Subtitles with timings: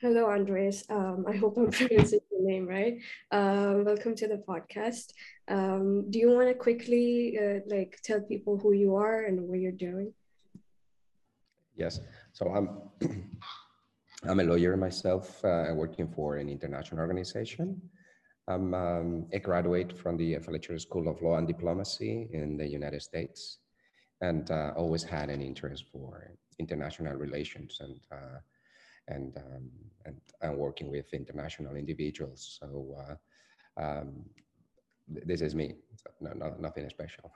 [0.00, 0.84] Hello, Andres.
[0.90, 2.98] Um, I hope I'm pronouncing your name right.
[3.32, 5.12] Uh, welcome to the podcast.
[5.48, 9.58] Um, do you want to quickly uh, like tell people who you are and what
[9.58, 10.14] you're doing?
[11.74, 11.98] Yes.
[12.32, 12.68] So I'm
[14.28, 17.82] I'm a lawyer myself, uh, working for an international organization.
[18.46, 23.02] I'm um, a graduate from the Fletcher School of Law and Diplomacy in the United
[23.02, 23.58] States,
[24.20, 28.38] and uh, always had an interest for international relations and uh,
[29.08, 29.70] and, um,
[30.40, 32.58] and working with international individuals.
[32.60, 34.24] So uh, um,
[35.08, 35.74] this is me.
[36.20, 37.32] No, no, nothing special.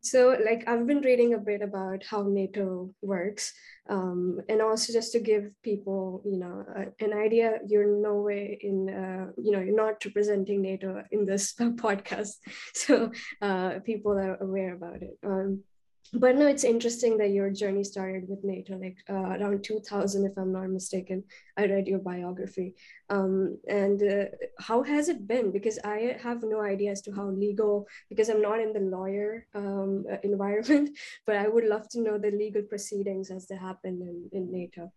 [0.00, 3.52] So, like, I've been reading a bit about how NATO works,
[3.90, 6.64] um, and also just to give people, you know,
[7.00, 7.58] an idea.
[7.66, 12.36] You're no way in, uh, you know, you're not representing NATO in this podcast,
[12.74, 13.10] so
[13.42, 15.18] uh, people are aware about it.
[15.26, 15.64] Um,
[16.12, 20.36] but no, it's interesting that your journey started with NATO, like uh, around 2000, if
[20.38, 21.24] I'm not mistaken.
[21.56, 22.74] I read your biography.
[23.10, 24.24] Um, and uh,
[24.58, 25.50] how has it been?
[25.50, 29.46] Because I have no idea as to how legal, because I'm not in the lawyer
[29.54, 34.00] um, uh, environment, but I would love to know the legal proceedings as they happen
[34.00, 34.92] in, in NATO.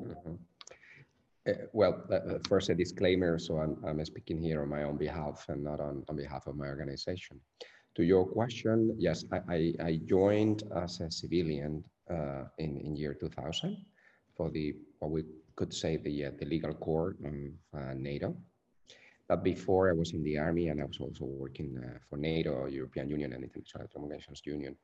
[0.00, 0.34] Mm-hmm.
[1.46, 3.38] Uh, well, uh, first a disclaimer.
[3.38, 6.56] So I'm, I'm speaking here on my own behalf and not on, on behalf of
[6.56, 7.40] my organization
[7.94, 13.14] to your question, yes, I, I, I joined as a civilian uh, in, in year
[13.14, 13.76] 2000
[14.36, 15.24] for the, what we
[15.56, 18.36] could say the, uh, the legal core of uh, NATO.
[19.28, 22.66] But before I was in the army and I was also working uh, for NATO,
[22.66, 24.76] European Union and International Telecommunications Union.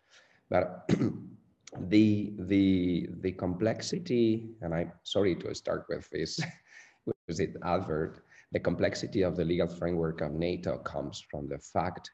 [0.49, 0.89] But
[1.89, 6.41] the, the, the complexity, and I'm sorry to start with this,
[7.05, 12.11] with it advert, the complexity of the legal framework of NATO comes from the fact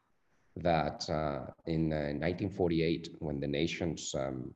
[0.61, 4.53] that uh, in uh, 1948, when the nations um,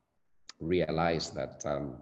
[0.60, 1.96] realized that um,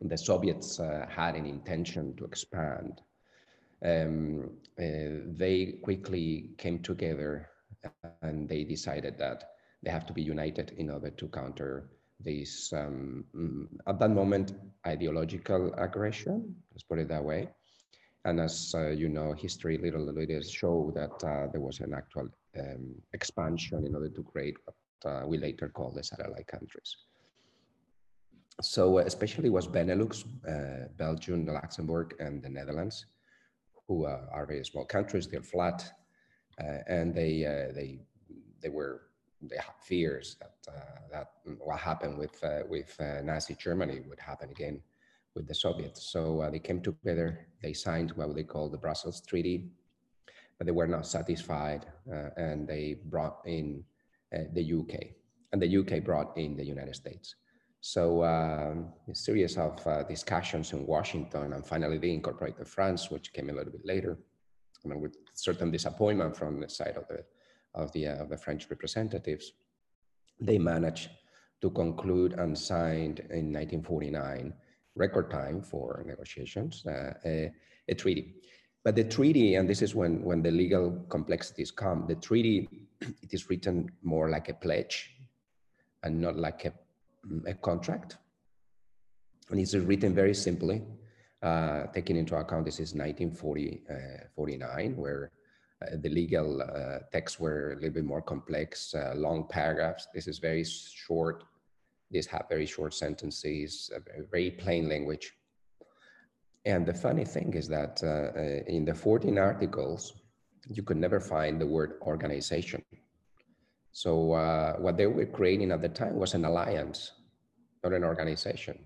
[0.00, 3.00] the Soviets uh, had an intention to expand,
[3.84, 7.50] um, uh, they quickly came together
[8.22, 9.50] and they decided that
[9.82, 14.52] they have to be united in order to counter this, um, mm, at that moment,
[14.86, 17.48] ideological aggression, let's put it that way.
[18.24, 22.28] And as uh, you know, history little little show that uh, there was an actual
[22.58, 24.76] um, expansion in order to create what
[25.10, 26.96] uh, we later call the satellite countries.
[28.62, 33.06] So uh, especially was Benelux, uh, Belgium, Luxembourg, and the Netherlands,
[33.88, 35.26] who uh, are very small countries.
[35.26, 35.84] They're flat,
[36.86, 37.42] and they
[37.74, 37.98] they
[38.62, 39.02] they were
[39.42, 40.54] they had fears that
[41.10, 41.28] that
[41.58, 44.80] what happened with with Nazi Germany would happen again
[45.34, 46.06] with the Soviets.
[46.06, 49.68] So uh, they came together, they signed what they call the Brussels Treaty,
[50.58, 53.84] but they were not satisfied uh, and they brought in
[54.34, 54.94] uh, the UK
[55.52, 57.36] and the UK brought in the United States.
[57.80, 63.32] So um, a series of uh, discussions in Washington and finally they incorporated France, which
[63.32, 64.18] came a little bit later,
[64.84, 67.24] and with certain disappointment from the side of the,
[67.74, 69.52] of the, uh, of the French representatives.
[70.40, 71.10] They managed
[71.60, 74.52] to conclude and signed in 1949
[74.96, 77.50] record time for negotiations, uh, a,
[77.88, 78.34] a, treaty.
[78.84, 82.68] But the treaty, and this is when, when the legal complexities come, the treaty,
[83.00, 85.10] it is written more like a pledge
[86.02, 86.72] and not like a,
[87.46, 88.18] a contract.
[89.50, 90.82] And it's written very simply,
[91.42, 95.32] uh, taking into account this is 1949, uh, where
[95.82, 100.08] uh, the legal uh, texts were a little bit more complex, uh, long paragraphs.
[100.14, 101.44] This is very short
[102.14, 103.90] these have very short sentences,
[104.30, 105.32] very plain language.
[106.64, 110.14] And the funny thing is that uh, uh, in the 14 articles,
[110.68, 112.82] you could never find the word organization.
[113.92, 117.12] So uh, what they were creating at the time was an alliance,
[117.82, 118.78] not an organization.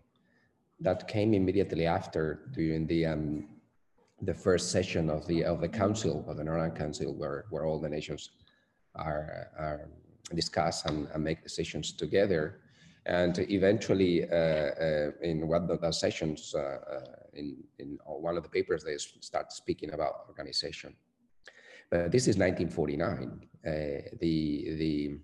[0.81, 3.49] That came immediately after during the um,
[4.23, 7.81] the first session of the of the council of the Northern Council, where where all
[7.81, 8.31] the nations
[8.95, 9.89] are are
[10.35, 12.61] discuss and, and make decisions together.
[13.07, 16.79] And eventually, uh, uh, in one of the sessions, uh,
[17.39, 20.95] in, in one of the papers, they start speaking about organization.
[21.91, 23.49] But this is 1949.
[24.21, 25.19] the, the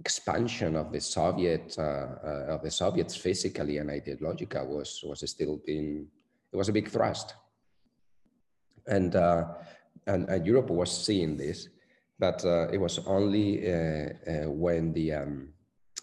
[0.00, 6.06] expansion of the Soviet, of the Soviets physically and ideologically was, was still being,
[6.52, 7.34] it was a big thrust.
[8.86, 9.14] And,
[10.06, 11.68] and, and Europe was seeing this,
[12.18, 15.48] but uh, it was only uh, uh, when the um,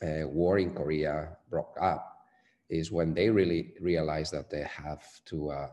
[0.02, 2.13] uh, war in Korea broke up
[2.70, 5.68] is when they really realize that they have to uh,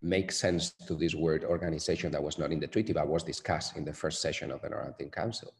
[0.00, 3.76] make sense to this word organization that was not in the treaty but was discussed
[3.76, 5.52] in the first session of the Atlantic Council.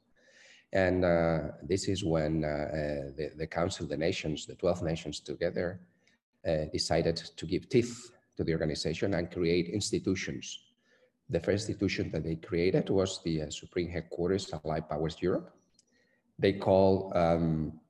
[0.73, 2.73] And uh, this is when uh, uh,
[3.17, 5.81] the, the Council, the nations, the 12 nations together
[6.47, 10.61] uh, decided to give teeth to the organization and create institutions.
[11.31, 15.55] The first institution that they created was the uh, Supreme Headquarters Allied Powers Europe.
[16.39, 17.81] They call um,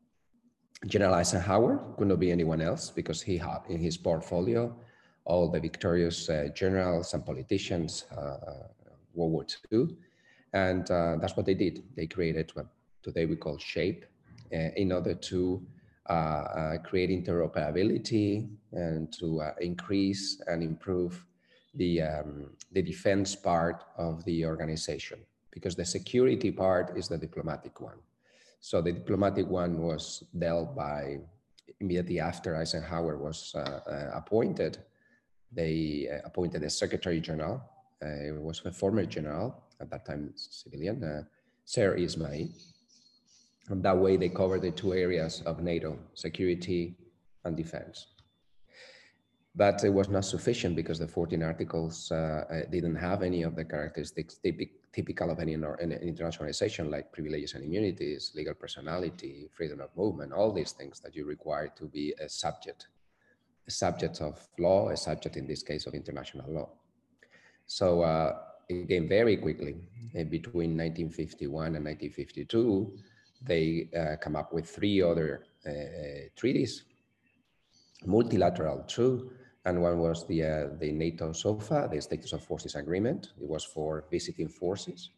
[0.87, 4.75] General Eisenhower, could not be anyone else because he had in his portfolio
[5.25, 8.53] all the victorious uh, generals and politicians, uh, uh
[9.15, 9.89] World War II.
[10.53, 11.83] And uh, that's what they did.
[11.97, 12.67] They created what
[13.03, 14.05] today we call SHAPE
[14.53, 15.63] uh, in order to
[16.07, 21.25] uh, create interoperability and to increase and improve
[21.75, 25.19] the, um, the defense part of the organization
[25.51, 27.99] because the security part is the diplomatic one.
[28.61, 31.19] So the diplomatic one was dealt by
[31.81, 34.79] immediately after Eisenhower was uh, uh, appointed.
[35.53, 37.63] They uh, appointed a secretary general.
[38.01, 41.27] it was a former general at that time, civilian,
[41.65, 42.51] Sir Ismay.
[43.69, 46.97] And that way they covered the two areas of NATO, security
[47.45, 48.07] and defense.
[49.55, 53.65] But it was not sufficient because the 14 articles uh, didn't have any of the
[53.65, 54.39] characteristics
[54.93, 60.33] typical of any, any international organization like privileges and immunities, legal personality, freedom of movement,
[60.33, 62.89] all these things that you require to be a subject,
[63.67, 66.69] a subject of law, a subject in this case of international law.
[67.67, 68.39] So uh,
[68.71, 69.77] again, very quickly,
[70.19, 72.93] uh, between 1951 and 1952,
[73.43, 76.85] they uh, come up with three other uh, treaties,
[78.05, 79.31] multilateral, true,
[79.65, 83.33] and one was the, uh, the NATO SOFA, the Status of Forces Agreement.
[83.41, 85.11] It was for visiting forces.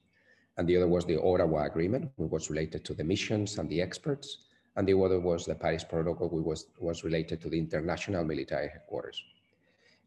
[0.56, 3.80] And the other was the Ottawa Agreement, which was related to the missions and the
[3.80, 4.38] experts.
[4.76, 8.68] And the other was the Paris Protocol, which was, was related to the international military
[8.68, 9.22] headquarters.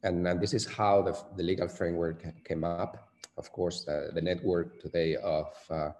[0.03, 3.09] And, and this is how the, the legal framework came up.
[3.37, 5.91] Of course, uh, the network today of, uh,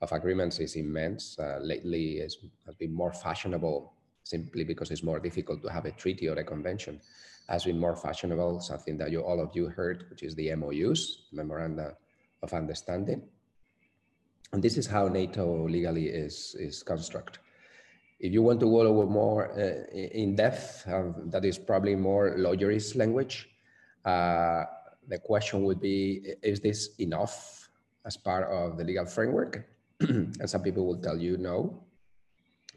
[0.00, 1.38] of agreements is immense.
[1.38, 2.38] Uh, lately, it's
[2.78, 3.92] been more fashionable
[4.24, 7.00] simply because it's more difficult to have a treaty or a convention
[7.48, 11.28] has been more fashionable, something that you all of you heard, which is the MOUs,
[11.32, 11.96] Memoranda
[12.42, 13.22] of Understanding.
[14.52, 17.40] And this is how NATO legally is, is constructed.
[18.20, 22.94] If you want to go more uh, in depth, um, that is probably more lawyerist
[22.96, 23.48] language.
[24.04, 24.64] Uh,
[25.08, 27.68] the question would be, is this enough
[28.06, 29.66] as part of the legal framework?
[30.00, 31.82] and some people will tell you no,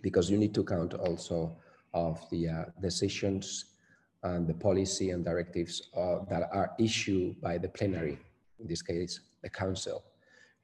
[0.01, 1.55] because you need to count also
[1.93, 3.74] of the uh, decisions
[4.23, 8.17] and the policy and directives uh, that are issued by the plenary,
[8.59, 10.03] in this case, the council,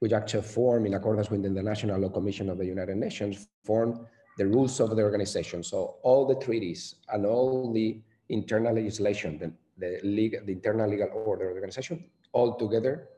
[0.00, 4.06] which actually form in accordance with the International Law Commission of the United Nations, form
[4.38, 5.62] the rules of the organization.
[5.62, 11.10] So all the treaties and all the internal legislation, the, the, legal, the internal legal
[11.12, 13.08] order of the organization, all together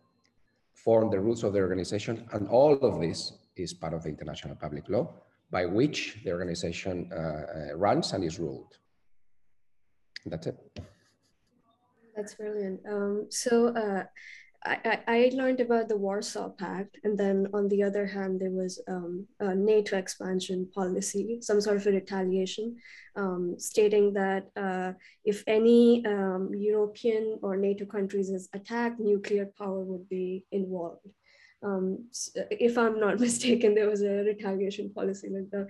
[0.75, 2.28] form the rules of the organization.
[2.32, 5.08] And all of this is part of the international public law
[5.50, 8.76] by which the organization uh, uh runs and is ruled.
[10.26, 10.81] That's it.
[12.17, 12.81] That's brilliant.
[12.88, 14.05] Um, so uh,
[14.65, 18.81] I, I learned about the Warsaw Pact, and then on the other hand, there was
[18.88, 22.76] um, a NATO expansion policy, some sort of a retaliation,
[23.15, 24.93] um, stating that uh,
[25.25, 31.06] if any um, European or NATO countries is attacked, nuclear power would be involved.
[31.62, 32.09] Um,
[32.50, 35.69] if I'm not mistaken, there was a retaliation policy like that.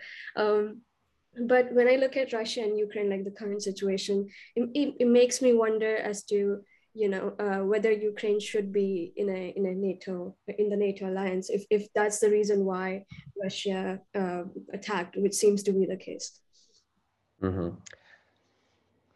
[1.40, 5.08] But when I look at Russia and Ukraine, like the current situation, it, it, it
[5.08, 6.60] makes me wonder as to
[6.96, 11.10] you know uh, whether Ukraine should be in a in a NATO in the NATO
[11.10, 13.04] alliance if if that's the reason why
[13.42, 16.40] Russia uh, attacked, which seems to be the case.
[17.42, 17.70] Mm-hmm.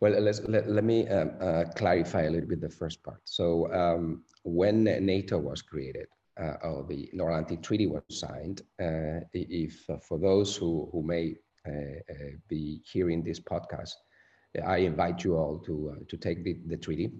[0.00, 3.20] Well, let, let me um, uh, clarify a little bit the first part.
[3.24, 6.06] So um, when NATO was created,
[6.40, 11.02] uh, or the North Atlantic Treaty was signed, uh, if uh, for those who, who
[11.02, 11.34] may
[11.68, 13.94] Uh, uh, be hearing this podcast,
[14.58, 17.10] uh, I invite you all to, uh, to take the, the treaty,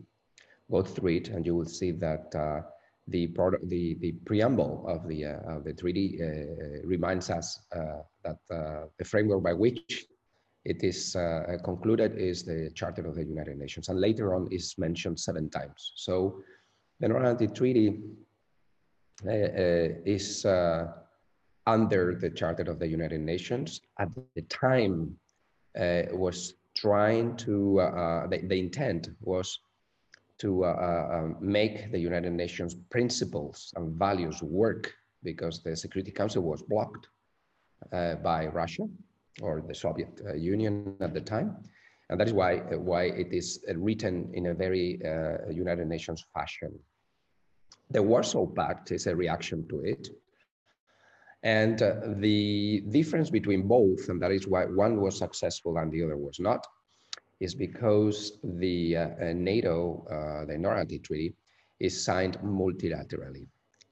[0.70, 2.30] go through it, and you will see that
[3.08, 6.20] the, product, the, the preamble of the, of the treaty
[6.84, 8.36] reminds us that
[8.98, 10.06] the framework by which
[10.64, 14.74] it is uh, concluded is the Charter of the United Nations, and later on is
[14.76, 15.92] mentioned seven times.
[15.96, 16.42] So
[17.00, 18.00] the North Treaty
[19.26, 20.44] uh, uh, is
[21.68, 23.82] under the Charter of the United Nations.
[23.98, 25.16] At the time,
[25.78, 29.60] uh, was trying to, uh, uh, the, the, intent was
[30.38, 36.10] to uh, uh, um, make the United Nations principles and values work because the Security
[36.10, 37.08] Council was blocked
[37.92, 38.84] uh, by Russia
[39.42, 41.56] or the Soviet Union at the time.
[42.08, 42.56] And that is why,
[42.90, 44.98] why it is written in a very
[45.50, 46.72] United Nations fashion.
[47.90, 50.08] The Warsaw Pact is a reaction to it
[51.42, 56.02] and uh, the difference between both, and that is why one was successful and the
[56.02, 56.66] other was not,
[57.40, 61.34] is because the uh, uh NATO, uh, the Normandy Treaty,
[61.78, 63.46] is signed multilaterally,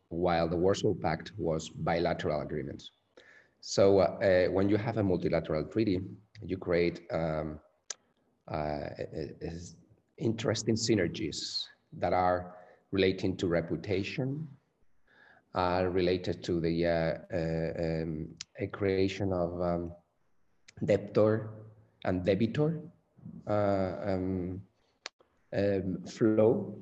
[0.08, 2.90] while the Warsaw Pact was bilateral agreements.
[3.60, 6.00] So uh, when you have a multilateral treaty,
[6.42, 7.60] you create um,
[10.18, 11.62] interesting synergies
[11.98, 12.56] that are
[12.90, 14.48] relating to reputation,
[15.56, 18.28] are related to the uh, uh, um,
[18.72, 19.92] creation of um,
[20.84, 21.50] debtor
[22.04, 22.82] and debitor
[23.48, 24.60] uh, um,
[25.56, 26.78] um, flow,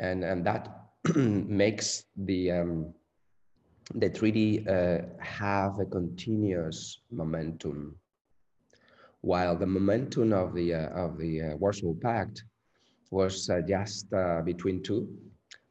[0.00, 2.92] and and that makes the um,
[3.94, 7.94] the treaty uh, have a continuous momentum,
[9.20, 12.44] while the momentum of the uh, of the uh, Warsaw Pact
[13.12, 14.10] was just
[14.44, 15.16] between two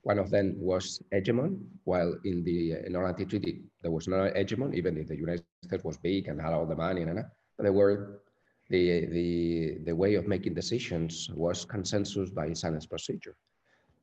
[0.05, 4.97] one of them was hegemon, while in the Normandy Treaty, there was no hegemon, even
[4.97, 7.25] if the United States was big and had all the money, and,
[7.57, 8.21] there were
[8.69, 13.35] the, the, the way of making decisions was consensus by silence procedure.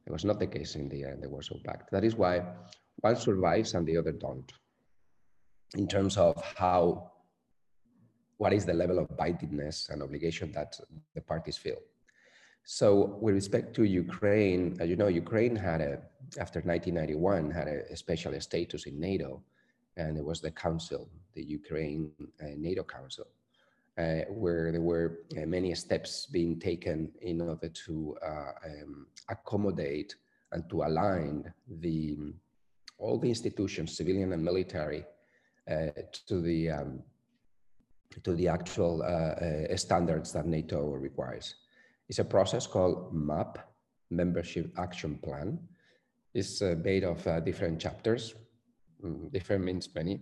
[0.05, 1.93] It was not the case in the, uh, the Warsaw Pact.
[1.93, 2.47] That is why
[2.97, 4.53] one survives and the other don't.
[5.77, 7.13] In terms of how,
[8.39, 10.77] what is the level of bindingness and obligation that
[11.15, 11.79] the parties feel.
[12.65, 15.99] So with respect to Ukraine, as you know, Ukraine had a,
[16.39, 19.43] after 1991, had a, special status in NATO,
[19.97, 23.27] and it was the council, the Ukraine uh, NATO Council,
[23.99, 30.15] uh, where there were uh, many steps being taken in order to uh, um, accommodate
[30.53, 32.17] and to align the
[32.99, 35.05] all the institutions, civilian and military,
[35.69, 35.89] uh,
[36.29, 37.03] to the um,
[38.23, 41.57] to the actual uh, standards that NATO requires.
[42.13, 43.57] It's a process called MAP,
[44.11, 45.59] Membership Action Plan.
[46.35, 48.35] It's uh, made of uh, different chapters,
[49.03, 50.21] mm, different means many,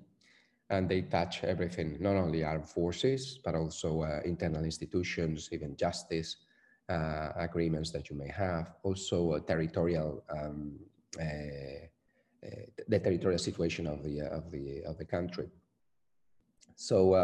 [0.68, 6.37] and they touch everything, not only armed forces, but also uh, internal institutions, even justice,
[6.88, 10.78] uh, agreements that you may have, also uh, territorial, um,
[11.20, 11.88] uh,
[12.87, 15.49] the territorial situation of the, of the, of the country.
[16.76, 17.14] So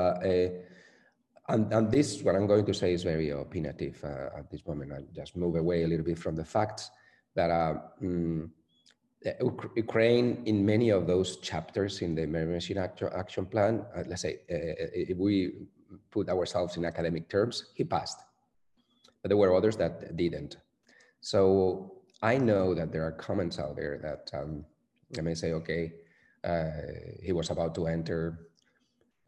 [1.48, 4.92] and, and this, what I'm going to say is very opinionative uh, at this moment.
[4.92, 6.90] I just move away a little bit from the facts
[7.34, 8.50] that uh, mm,
[9.76, 14.40] Ukraine, in many of those chapters in the Emergency Action, action Plan, uh, let's say,
[14.50, 15.52] uh, uh, if we
[16.10, 18.18] put ourselves in academic terms, he passed.
[19.22, 20.56] But there were others that didn't.
[21.20, 24.64] So I know that there are comments out there that um,
[25.18, 25.92] I may say, okay,
[26.44, 26.70] uh,
[27.22, 28.48] he was about to enter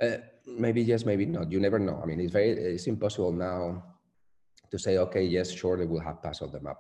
[0.01, 0.19] uh,
[0.57, 1.51] maybe yes, maybe not.
[1.51, 2.01] You never know.
[2.03, 3.85] I mean, it's very, it's impossible now
[4.71, 6.79] to say, okay, yes, sure, they will have passed all the map,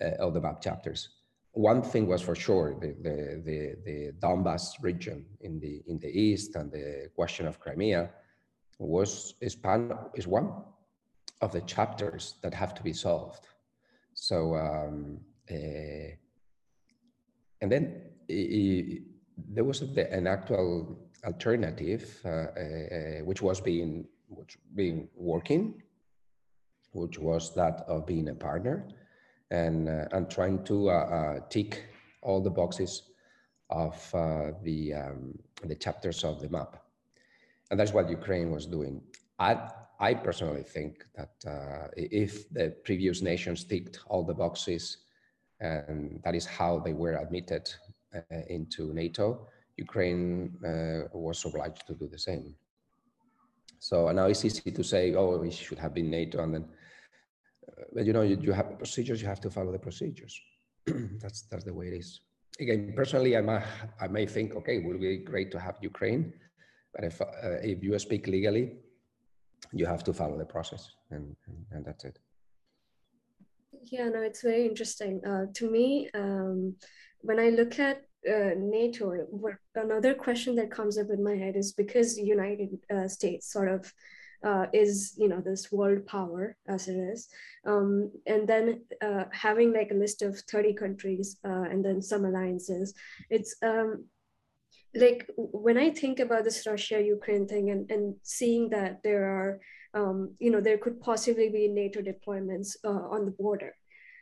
[0.00, 1.08] uh, all the map chapters.
[1.52, 6.08] One thing was for sure, the, the, the, the Donbass region in the, in the
[6.08, 8.10] east and the question of Crimea
[8.78, 10.64] was, is, pan, is one
[11.40, 13.46] of the chapters that have to be solved.
[14.14, 15.18] So, um,
[15.50, 16.14] uh,
[17.60, 25.82] and then there was an actual alternative, uh, uh, which was being which being working,
[26.92, 28.88] which was that of being a partner,
[29.50, 31.84] and uh, and trying to tick
[32.22, 33.02] all the boxes
[33.70, 33.96] of
[34.62, 36.82] the um, the chapters of the map,
[37.70, 39.02] and that's what Ukraine was doing.
[39.38, 44.98] I I personally think that uh, if the previous nations ticked all the boxes,
[45.60, 47.72] and that is how they were admitted
[48.14, 52.54] uh, into NATO, Ukraine uh, was obliged to do the same.
[53.78, 56.64] So now it's easy to say, oh, we should have been NATO, and then,
[57.68, 60.40] uh, but you know, you, you have procedures, you have to follow the procedures.
[61.20, 62.20] that's that's the way it is.
[62.60, 63.64] Again, personally, I might
[64.00, 66.32] I may think, okay, it would be great to have Ukraine,
[66.94, 67.26] but if uh,
[67.62, 68.76] if you speak legally,
[69.72, 72.18] you have to follow the process, and and, and that's it.
[73.90, 75.24] Yeah, no, it's very interesting.
[75.24, 76.76] Uh, to me, um,
[77.22, 79.26] when I look at uh, NATO,
[79.74, 83.68] another question that comes up in my head is because the United uh, States sort
[83.68, 83.92] of
[84.44, 87.28] uh, is, you know, this world power as it is,
[87.64, 92.24] um, and then uh, having like a list of 30 countries uh, and then some
[92.24, 92.92] alliances,
[93.30, 94.04] it's um,
[94.94, 99.60] like when I think about this Russia-Ukraine thing and, and seeing that there are,
[99.94, 103.74] um, you know, there could possibly be NATO deployments on the border.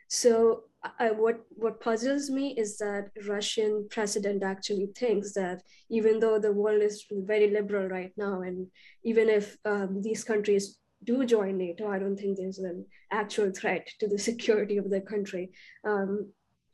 [0.07, 0.65] So
[0.99, 6.51] I, what what puzzles me is that Russian president actually thinks that even though the
[6.51, 8.67] world is very liberal right now, and
[9.03, 13.87] even if um, these countries do join NATO, I don't think there's an actual threat
[13.99, 15.51] to the security of the country.
[15.85, 16.31] Um,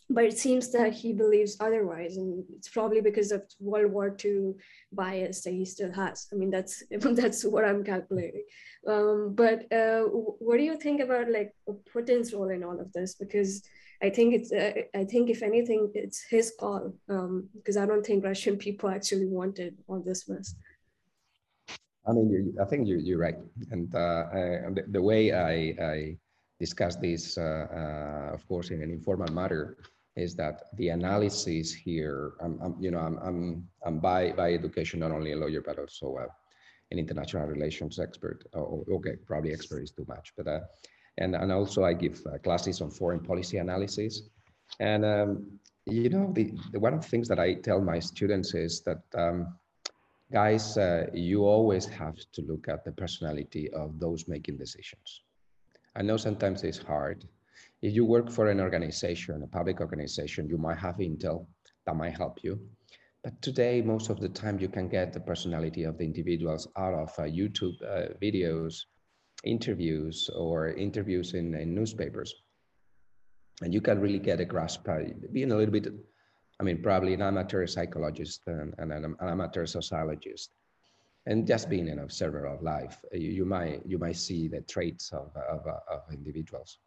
[0.10, 4.54] but it seems that he believes otherwise and it's probably because of world war ii
[4.94, 6.28] bias that he still has.
[6.32, 8.46] I mean that's that's what i'm calculating.
[8.88, 11.52] Um, but uh, what do you think about like
[11.94, 13.16] putin's role in all of this?
[13.16, 13.64] Because
[14.02, 18.06] i think it's uh, i think if anything it's his call um, because i don't
[18.06, 20.56] think russian people actually wanted all this mess
[22.08, 23.38] i mean you, i think you, you're right
[23.72, 24.40] and uh, I,
[24.76, 26.18] the, the, way i, I
[26.60, 29.78] discuss this, uh, uh, of course, in an informal matter,
[30.16, 35.00] is that the analysis here, I'm, I'm you know, I'm, I'm, I'm by, by education,
[35.00, 36.28] not only a lawyer, but also uh,
[36.90, 38.46] an international relations expert.
[38.56, 40.62] Oh, okay, probably expert is too much, but, uh,
[41.18, 44.22] and, and also I give uh, classes on foreign policy analysis.
[44.80, 48.54] And, um, you know, the, the, one of the things that I tell my students
[48.54, 49.56] is that, um,
[50.32, 55.22] guys, uh, you always have to look at the personality of those making decisions.
[55.96, 57.26] I know sometimes it's hard,
[57.82, 61.46] if you work for an organization, a public organization, you might have intel
[61.86, 62.60] that might help you.
[63.24, 66.94] But today, most of the time, you can get the personality of the individuals out
[66.94, 68.86] of uh, YouTube uh, videos,
[69.48, 72.34] interviews, or interviews in, in, newspapers.
[73.62, 75.00] And you can really get a grasp, uh,
[75.32, 75.88] being a little bit,
[76.60, 80.52] I mean, probably an amateur psychologist and, and an, an, amateur sociologist.
[81.26, 85.12] And just being an observer of life, you, you might, you might see the traits
[85.12, 86.80] of, of, of individuals.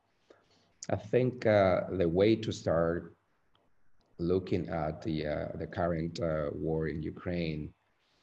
[0.88, 3.14] I think uh, the way to start
[4.20, 7.72] looking at the uh, the current uh, war in Ukraine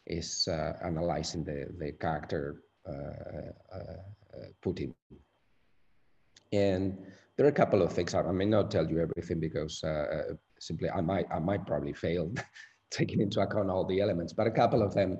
[0.05, 4.01] is uh, analyzing the the character uh, uh,
[4.63, 4.93] Putin.
[6.53, 6.97] And
[7.35, 8.13] there are a couple of things.
[8.13, 9.83] I, I may not tell you everything because
[10.59, 12.33] simply I might I might probably fail
[12.91, 15.19] taking into account all the elements, but a couple of them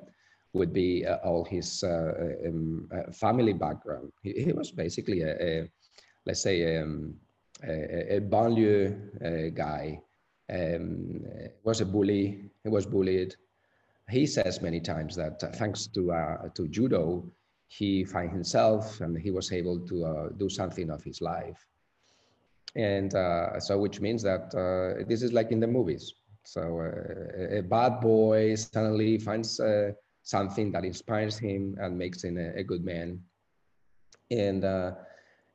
[0.54, 4.12] would be all his um, family background.
[4.24, 5.70] He, he, was basically a, a
[6.26, 7.16] let's say um,
[7.64, 10.00] a, a banlieue uh, guy,
[10.52, 11.22] um,
[11.64, 12.52] was a bully.
[12.64, 13.36] He was bullied.
[14.10, 17.26] He says many times that uh, thanks to uh, to judo,
[17.68, 21.66] he find himself and he was able to uh, do something of his life.
[22.76, 26.14] And uh, so, which means that uh, this is like in the movies.
[26.44, 26.62] So
[27.52, 29.60] a bad boy suddenly finds
[30.24, 33.22] something that inspires him and makes him a, a good man.
[34.32, 34.64] And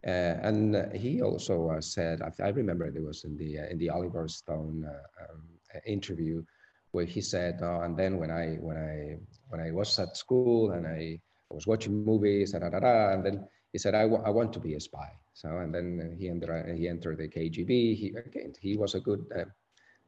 [0.04, 3.90] uh, and he also uh, said, I, remember it was in the uh, in the
[3.90, 4.84] Oliver Stone
[5.20, 5.42] um,
[5.86, 6.42] interview,
[6.90, 10.72] where he said, oh, and then when I when I when I was at school
[10.72, 11.20] and I,
[11.52, 14.60] I was watching movies, da, da, da, and then he said, I, I want to
[14.60, 15.10] be a spy.
[15.34, 17.96] So and then he entered he entered the KGB.
[17.96, 19.44] He again he was a good uh,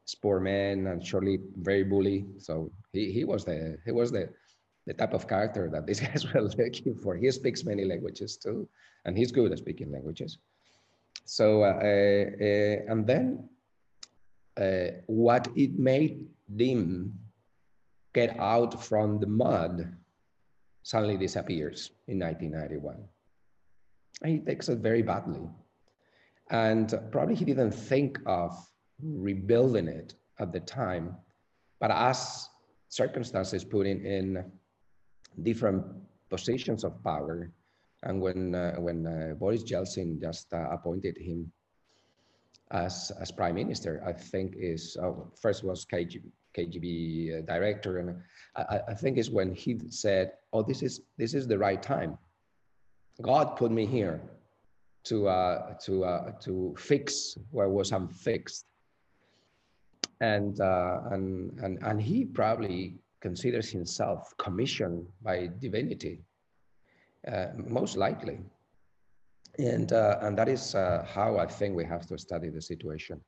[0.05, 2.25] sport man and surely very bully.
[2.37, 4.29] So he he was the he was the
[4.85, 7.15] the type of character that these guys were looking for.
[7.15, 8.67] He speaks many languages too
[9.05, 10.37] and he's good at speaking languages.
[11.25, 13.49] So, uh, uh, and then
[14.57, 17.13] uh, what it made them
[18.13, 19.91] get out from the mud
[20.85, 22.95] suddenly disappears in 1991.
[24.21, 25.49] And he takes it very badly.
[26.51, 28.51] And probably he didn't think of
[29.01, 31.17] rebuilding it at the time,
[31.79, 32.47] but as
[32.89, 34.45] circumstances put him in
[35.41, 35.83] different
[36.29, 37.51] positions of power,
[38.03, 41.51] and when, uh, when uh, Boris Yeltsin just uh, appointed him
[42.69, 47.97] as, as prime minister, I think is, oh, first was KGB, KGB director.
[47.99, 48.21] And
[48.55, 52.17] I, I think is when he said, oh, this is, this is the right time.
[53.21, 54.21] God put me here
[55.05, 58.65] to, uh, to, uh, to fix where was unfixed.
[60.21, 66.21] And, uh, and, and, and he probably considers himself commissioned by divinity
[67.31, 68.39] uh, most likely.
[69.57, 73.21] And, uh, and that is uh, how I think we have to study the situation.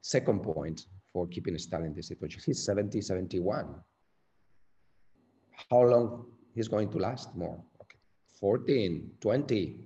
[0.00, 3.76] Second point for keeping Stalin in this situation, he's 70, 71.
[5.70, 7.62] How long he's going to last more?
[7.80, 7.98] Okay.
[8.40, 9.76] 14, 20.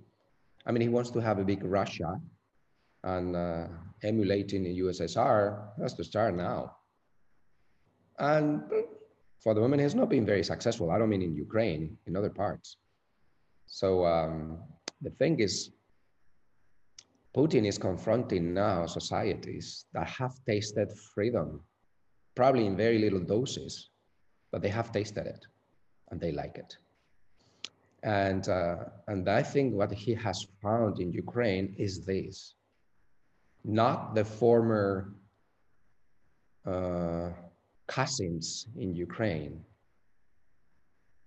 [0.66, 2.18] I mean, he wants to have a big Russia
[3.04, 3.66] and uh,
[4.02, 6.76] emulating the USSR, has to start now.
[8.18, 8.62] And
[9.38, 10.90] for the moment, he has not been very successful.
[10.90, 12.78] I don't mean in Ukraine, in other parts.
[13.66, 14.58] So um,
[15.02, 15.70] the thing is,
[17.38, 21.60] Putin is confronting now societies that have tasted freedom,
[22.34, 23.90] probably in very little doses,
[24.50, 25.46] but they have tasted it
[26.10, 26.76] and they like it.
[28.02, 32.54] And, uh, and I think what he has found in Ukraine is this,
[33.64, 35.14] not the former
[36.66, 37.30] uh,
[37.86, 39.64] cousins in Ukraine.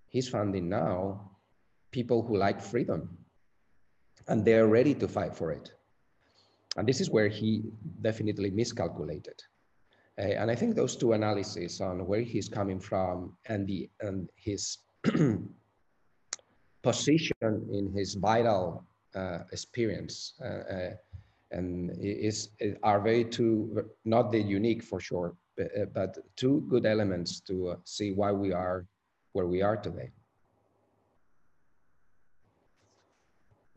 [0.10, 1.32] He's finding now
[1.92, 3.18] people who like freedom
[4.28, 5.72] and they're ready to fight for it.
[6.78, 7.64] And this is where he
[8.02, 9.42] definitely miscalculated.
[10.18, 14.30] Uh, and I think those two analyses on where he's coming from and the and
[14.36, 14.78] his
[16.84, 17.34] position
[17.72, 20.92] in his vital uh, experience uh, uh
[21.52, 22.50] and is
[22.84, 27.70] are very two not the unique for sure, but, uh, but two good elements to
[27.70, 28.86] uh, see why we are
[29.34, 30.12] where we are today.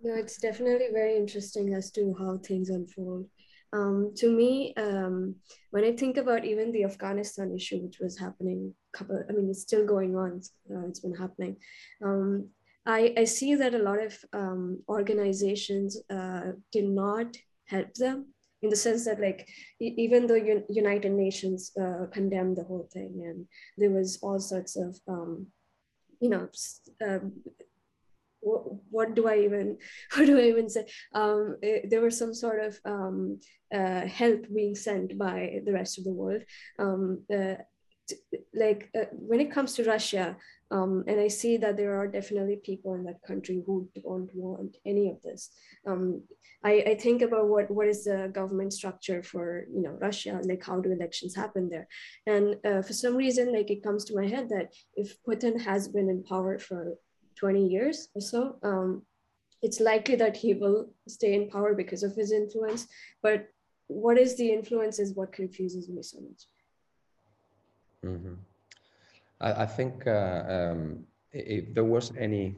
[0.05, 3.27] No, it's definitely very interesting as to how things unfold.
[3.73, 5.37] Um, to me, um,
[5.71, 9.63] when I think about even the Afghanistan issue, which was happening, couple, I mean, it's
[9.63, 10.43] still going on.
[10.71, 11.57] Uh, it's been happening.
[12.05, 12.51] Um,
[12.87, 17.35] I, I see that a lot of um, organizations uh, did not
[17.67, 18.27] help them
[18.61, 19.49] in the sense that like
[19.81, 23.47] even though Un- United Nations uh, condemned the whole thing and
[23.79, 25.47] there was all sorts of um,
[26.21, 26.49] you know
[28.45, 29.79] what, do I even,
[30.15, 30.87] what do I even say?
[31.15, 33.41] Um, it, there was some sort of um,
[33.75, 36.43] uh, help being sent by the rest of the world.
[36.79, 37.55] Um, uh,
[38.55, 40.37] like uh, when it comes to Russia,
[40.71, 44.77] um, and I see that there are definitely people in that country who don't want
[44.85, 45.51] any of this.
[45.87, 46.23] Um,
[46.65, 50.65] I, I, think about what, what is the government structure for you know Russia, like
[50.65, 51.87] how do elections happen there,
[52.27, 55.89] and uh, for some reason, like it comes to my head that if Putin has
[55.89, 56.95] been in power for
[57.45, 59.03] 20 years or so, um,
[59.61, 62.87] it's likely that he will stay in power because of his influence.
[63.23, 63.49] But
[63.89, 66.43] what is the influence is what confuses me so much.
[68.03, 68.35] Mm-hmm.
[69.43, 72.57] I, I, think uh, um, if there was any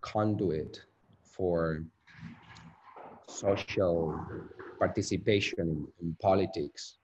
[0.00, 0.82] conduit
[1.22, 1.84] for
[3.28, 4.20] social
[4.80, 6.97] participation in, in politics,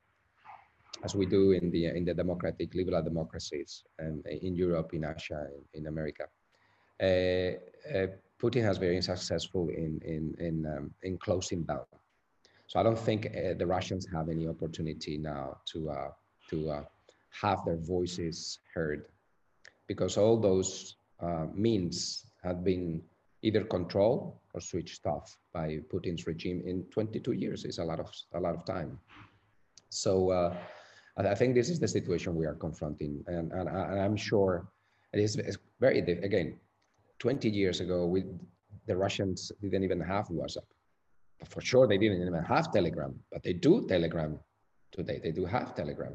[1.04, 5.46] as we do in the in the democratic liberal democracies and in Europe, in Asia,
[5.56, 6.24] in, in America.
[7.00, 7.52] Uh,
[7.94, 8.06] uh,
[8.40, 11.86] Putin has been successful in in in, um, in closing down.
[12.66, 16.10] So I don't think uh, the Russians have any opportunity now to uh,
[16.50, 16.84] to uh,
[17.42, 19.06] have their voices heard,
[19.86, 23.02] because all those uh, means have been
[23.42, 27.64] either controlled or switched off by Putin's regime in 22 years.
[27.64, 28.98] Is a lot of a lot of time.
[29.90, 30.32] So
[31.16, 34.66] I think this is the situation we are confronting, and, and, and I'm sure
[35.12, 36.58] it is very again.
[37.20, 38.24] 20 years ago, we,
[38.86, 40.66] the Russians didn't even have WhatsApp.
[41.38, 44.38] but For sure, they didn't even have Telegram, but they do Telegram
[44.90, 45.20] today.
[45.22, 46.14] They do have Telegram,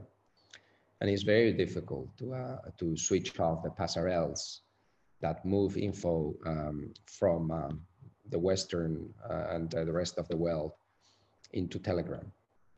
[1.00, 4.60] and it's very difficult to uh, to switch off the passerelles
[5.22, 7.70] that move info um, from uh,
[8.30, 10.74] the Western uh, and uh, the rest of the world
[11.54, 12.32] into Telegram,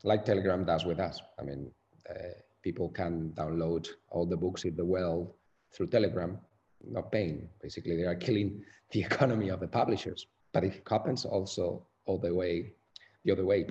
[0.04, 1.20] like Telegram does with us.
[1.40, 1.72] I mean,
[2.62, 5.34] people can download all the books in the world
[5.74, 6.38] through Telegram,
[6.88, 7.50] not paying.
[7.62, 10.28] Basically, they are killing the economy of the publishers.
[10.54, 12.74] But it happens also all the way,
[13.24, 13.68] the other way.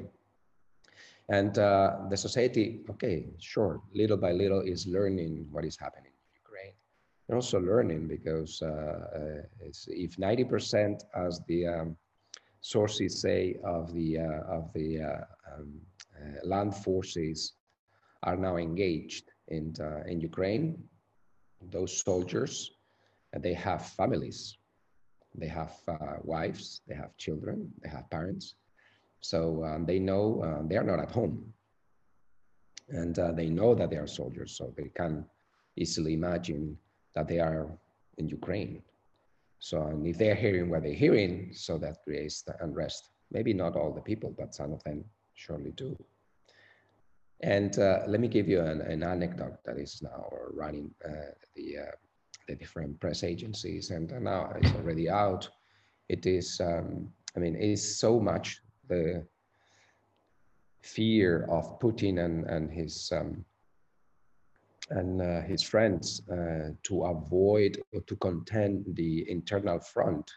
[1.29, 6.41] And uh, the society, okay, sure, little by little is learning what is happening in
[6.43, 6.73] Ukraine.
[7.27, 11.97] They're also learning because uh, uh, if 90%, as the um,
[12.61, 15.81] sources say, of the uh, of the uh, um,
[16.21, 17.53] uh, land forces
[18.23, 20.83] are now engaged in, uh, in Ukraine.
[21.71, 22.71] Those soldiers,
[23.35, 24.57] uh, they have families,
[25.35, 28.55] they have uh, wives, they have children, they have parents.
[29.21, 31.53] So um, they know uh, they are not at home.
[32.89, 35.25] And uh, they know that they are soldiers, so they can
[35.77, 36.77] easily imagine
[37.15, 37.69] that they are
[38.19, 38.83] in Ukraine.
[39.61, 43.11] So and if they're hearing what they're hearing, so that creates the unrest.
[43.31, 45.05] Maybe not all the people, but some of them
[45.35, 45.97] surely do.
[47.43, 51.79] And uh, let me give you an, an, anecdote that is now running uh, the,
[51.79, 51.97] uh,
[52.47, 55.49] the different press agencies, and now it's already out.
[56.11, 59.27] It is, um, I mean, it is so much the
[60.83, 63.45] fear of Putin and, and his um,
[64.91, 70.31] and uh, his friends uh, to avoid or to contend the internal front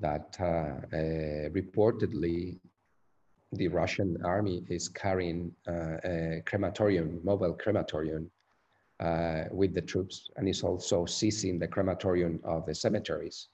[0.00, 0.88] that uh,
[1.50, 2.58] reportedly
[3.52, 8.30] the Russian army is carrying uh, a crematorium, mobile crematorium,
[9.00, 13.48] uh, with the troops, and is also seizing the crematorium of the cemeteries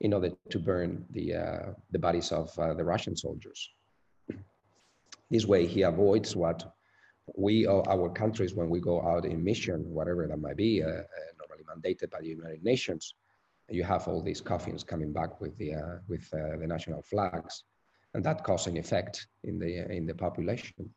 [0.00, 3.70] in order to burn the uh, the bodies of uh, the Russian soldiers.
[5.30, 6.74] This way, he avoids what
[7.36, 10.88] we or our countries, when we go out in mission, whatever that might be, uh,
[10.88, 11.02] uh,
[11.38, 13.14] normally mandated by the United Nations,
[13.68, 17.64] you have all these coffins coming back with the with the national flags
[18.14, 20.90] and that caused an effect in the in the population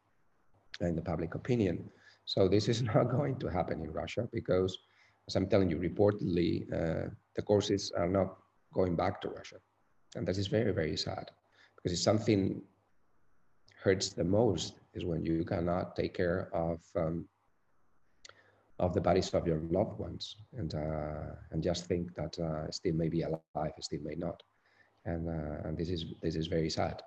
[0.82, 1.90] in the public opinion.
[2.26, 4.78] So this is not going to happen in russia because
[5.28, 8.38] as i'm telling you reportedly uh, the courses are not
[8.74, 9.58] going back to russia.
[10.16, 11.32] And that is very very sad
[11.76, 12.62] because it's something
[13.84, 17.28] hurts the most is when you cannot take care of um,
[18.80, 22.94] of the bodies of your loved ones and uh, and just think that uh, still
[22.94, 24.42] may be alive, still may not,
[25.08, 27.02] and uh, and this is this is very sad.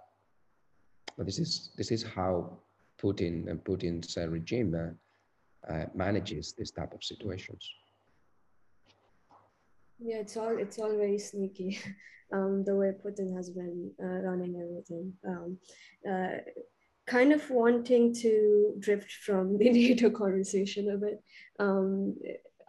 [1.16, 2.58] But this is this is how
[3.00, 7.62] Putin and Putin's uh, regime uh, uh, manages this type of situations.
[9.98, 11.78] Yeah, it's all it's all very sneaky,
[12.32, 15.12] um, the way Putin has been running everything.
[15.28, 15.58] Um,
[17.06, 21.22] kind of wanting to drift from the NATO conversation a bit.
[21.58, 22.16] Um,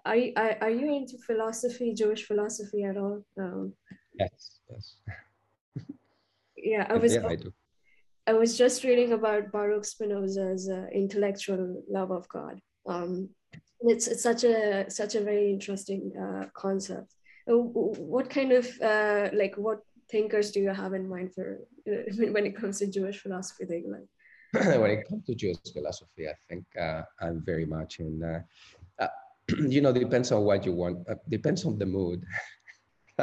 [0.03, 3.23] are, are, are you into philosophy, Jewish philosophy at all?
[3.37, 3.73] Um,
[4.13, 4.95] yes, yes.
[6.57, 7.15] yeah, I was.
[7.15, 7.53] Yeah, I, do.
[8.27, 12.59] I was just reading about Baruch Spinoza's uh, intellectual love of God.
[12.87, 13.29] Um,
[13.81, 17.13] it's it's such a such a very interesting uh, concept.
[17.49, 22.13] Uh, what kind of uh, like what thinkers do you have in mind for uh,
[22.31, 23.83] when it comes to Jewish philosophy?
[23.87, 24.09] Like,
[24.79, 28.21] when it comes to Jewish philosophy, I think uh, I'm very much in.
[28.23, 28.41] Uh,
[28.99, 29.07] uh,
[29.67, 31.07] you know, depends on what you want.
[31.09, 32.23] Uh, depends on the mood.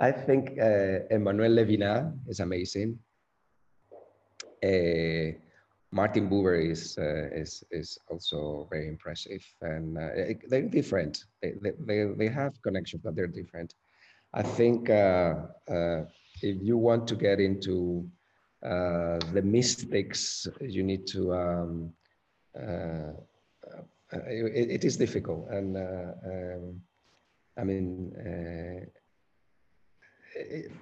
[0.00, 2.98] I think uh, Emmanuel Levinas is amazing.
[4.64, 5.36] Uh,
[5.92, 9.96] Martin Buber is is is also very impressive, and
[10.48, 11.24] they're different.
[11.42, 11.54] They,
[11.86, 13.74] they they have connections, but they're different.
[14.32, 18.08] I think if you want to get into
[18.64, 21.92] uh, the mystics you need to um,
[22.54, 23.12] uh,
[24.12, 26.80] uh it, it is difficult and uh, um,
[27.56, 28.12] i mean
[30.34, 30.72] it,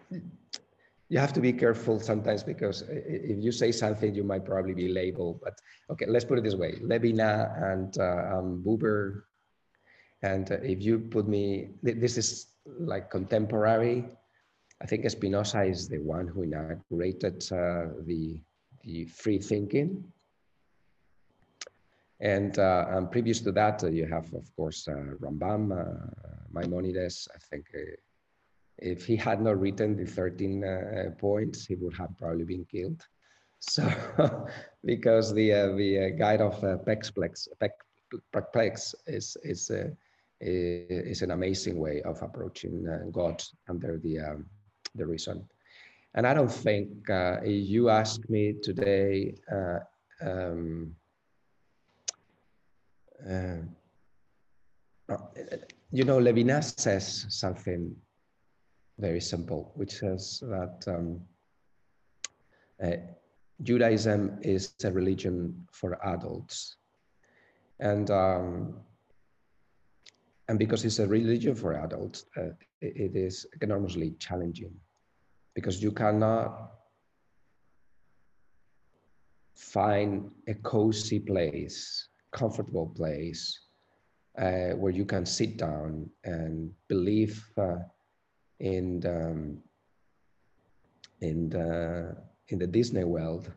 [1.10, 4.88] you have to be careful sometimes because if you say something you might probably be
[4.88, 5.58] labeled but
[5.90, 9.22] okay let's put it this way Levinas and um, buber
[10.22, 14.04] and if you put me this is like contemporary
[14.80, 18.40] I think Spinoza is the one who inaugurated uh, the,
[18.84, 20.04] the free thinking.
[22.20, 26.06] And, uh, and previous to that, uh, you have, of course, uh, Rambam, uh,
[26.52, 27.28] Maimonides.
[27.34, 27.96] I think uh,
[28.78, 33.04] if he had not written the 13 points, he would have probably been killed.
[33.60, 33.82] So,
[34.84, 37.48] because the, the guide of uh, Perplex,
[38.32, 39.72] Perplex is, is,
[40.40, 44.46] is an amazing way of approaching God under the um,
[44.94, 45.48] the reason.
[46.14, 49.78] And I don't think uh, you ask me today, uh,
[50.20, 50.94] um,
[53.28, 53.58] uh,
[55.90, 57.94] you know, Levinas says something
[58.98, 61.20] very simple, which says that um,
[62.82, 62.96] uh,
[63.62, 66.76] Judaism is a religion for adults.
[67.80, 68.74] And um,
[70.48, 74.74] and because it's a religion for adults, uh, it is enormously challenging
[75.54, 76.70] because you cannot
[79.56, 83.60] find a cozy place, comfortable place
[84.38, 87.76] uh, where you can sit down and believe uh,
[88.58, 89.58] the, um,
[91.20, 92.16] in the
[92.48, 93.50] in the Disney world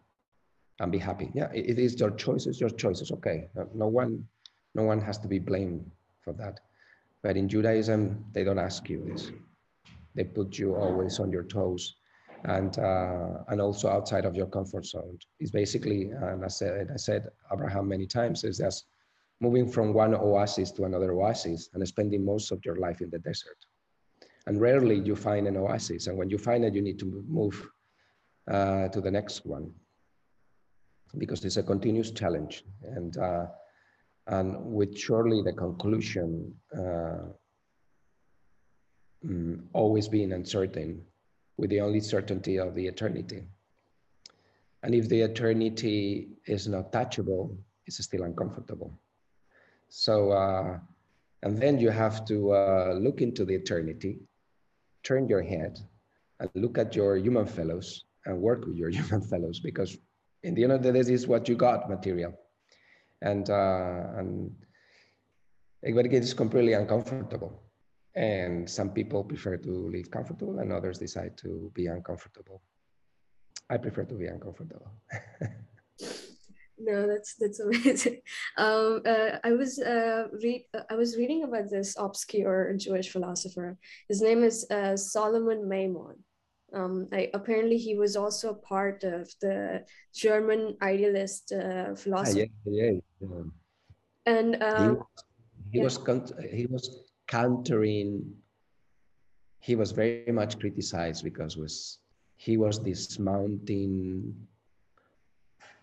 [0.79, 1.31] and be happy.
[1.33, 3.11] Yeah, it is your choices, your choices.
[3.11, 4.27] Okay, no one,
[4.75, 5.89] no one has to be blamed
[6.21, 6.59] for that.
[7.23, 9.31] But in Judaism, they don't ask you this.
[10.15, 11.95] They put you always on your toes
[12.45, 15.19] and uh, and also outside of your comfort zone.
[15.39, 18.85] It's basically, and I said, I said Abraham many times, is just
[19.39, 23.19] moving from one oasis to another oasis and spending most of your life in the
[23.19, 23.57] desert.
[24.47, 26.07] And rarely you find an oasis.
[26.07, 27.69] And when you find it, you need to move
[28.49, 29.71] uh, to the next one
[31.17, 32.63] because it's a continuous challenge.
[32.83, 33.45] And uh,
[34.27, 37.27] and with surely the conclusion uh,
[39.25, 41.01] mm, always being uncertain
[41.57, 43.43] with the only certainty of the eternity.
[44.83, 48.97] And if the eternity is not touchable, it's still uncomfortable.
[49.89, 50.79] So, uh,
[51.43, 54.19] and then you have to uh, look into the eternity,
[55.03, 55.77] turn your head,
[56.39, 59.97] and look at your human fellows and work with your human fellows because
[60.43, 62.33] in the end of the day, this is what you got material
[63.21, 64.51] and uh, and
[65.83, 67.63] it gets completely uncomfortable.
[68.13, 72.61] And some people prefer to live comfortable, and others decide to be uncomfortable.
[73.69, 74.91] I prefer to be uncomfortable.
[76.83, 78.21] no, that's that's amazing.
[78.57, 83.77] Um, uh, I was uh, read I was reading about this obscure Jewish philosopher.
[84.07, 86.17] His name is uh, Solomon Maimon,
[86.73, 92.49] um, I, apparently, he was also a part of the German idealist uh, philosophy.
[92.49, 93.43] Ah, yeah, yeah, yeah.
[94.25, 95.03] And um,
[95.71, 95.99] he, he was
[96.49, 98.23] he was countering.
[99.59, 101.99] He was very much criticized because was
[102.37, 104.47] he was this mountain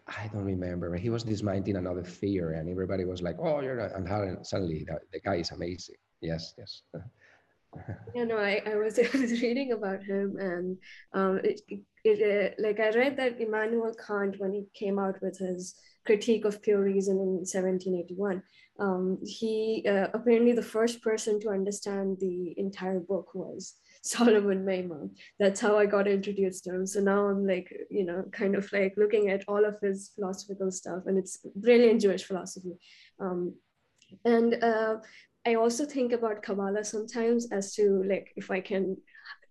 [0.08, 0.96] I don't remember.
[0.96, 3.92] He was dismantling another theory, and everybody was like, "Oh, you're," not.
[3.94, 5.96] and suddenly the, the guy is amazing.
[6.20, 6.82] Yes, yes.
[8.14, 10.78] yeah, no, I, I was I was reading about him, and
[11.12, 11.60] um, it,
[12.04, 15.74] it, uh, like I read that Immanuel Kant, when he came out with his
[16.06, 18.42] critique of pure reason in 1781,
[18.80, 25.11] um, he uh, apparently the first person to understand the entire book was Solomon Maimon.
[25.38, 26.87] That's how I got introduced to him.
[26.87, 30.70] So now I'm like, you know, kind of like looking at all of his philosophical
[30.70, 32.76] stuff, and it's brilliant Jewish philosophy.
[33.20, 33.54] Um,
[34.24, 34.96] and uh,
[35.46, 38.96] I also think about Kabbalah sometimes as to like if I can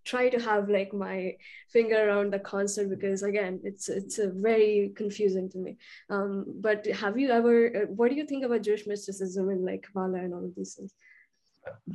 [0.08, 1.34] try to have like my
[1.70, 5.78] finger around the concept because again it's it's a very confusing to me
[6.10, 9.84] um, but have you ever uh, what do you think about jewish mysticism and like
[9.84, 10.94] kabbalah and all of these things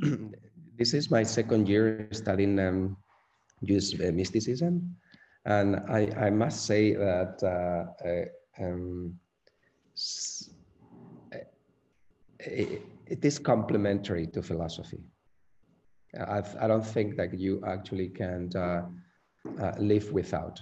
[0.77, 2.97] this is my second year studying um,
[3.63, 4.95] Jewish uh, mysticism,
[5.45, 9.19] and I, I must say that uh, uh, um,
[12.39, 15.03] it, it is complementary to philosophy.
[16.19, 18.83] I've, I do not think that you actually can uh,
[19.59, 20.59] uh, live without.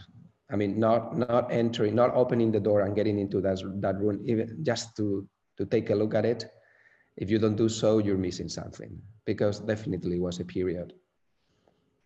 [0.50, 4.21] I mean, not not entering, not opening the door and getting into that that room,
[4.26, 6.45] even just to to take a look at it.
[7.17, 10.93] If you don't do so, you're missing something because definitely was a period